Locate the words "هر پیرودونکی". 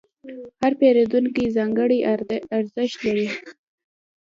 0.61-1.45